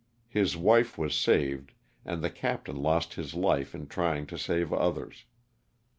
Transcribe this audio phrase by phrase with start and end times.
[0.29, 5.25] His wife was saved and the captain lost his life in trying to save others.